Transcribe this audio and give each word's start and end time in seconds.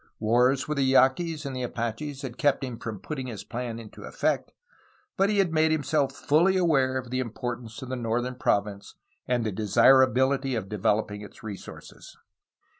Wars 0.19 0.67
with 0.67 0.77
the 0.79 0.83
Yaquis 0.83 1.45
and 1.45 1.55
the 1.55 1.61
Apaches 1.61 2.23
had 2.23 2.39
kept 2.39 2.63
him 2.63 2.79
from 2.79 2.99
putting 2.99 3.27
his 3.27 3.43
plan 3.43 3.77
into 3.77 4.03
effect, 4.03 4.51
but 5.15 5.29
he 5.29 5.37
had 5.37 5.53
made 5.53 5.71
himself 5.71 6.11
fully 6.11 6.57
aware 6.57 6.97
of 6.97 7.11
the 7.11 7.19
importance 7.19 7.79
of 7.83 7.89
the 7.89 7.95
northern 7.95 8.33
province 8.33 8.95
and 9.27 9.45
the 9.45 9.51
desirabihty 9.51 10.57
of 10.57 10.69
developing 10.69 11.21
its 11.21 11.43
resources. 11.43 12.17